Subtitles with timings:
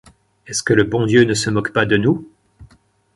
[0.47, 2.27] Est-ce que le bon Dieu ne se moque pas de nous?…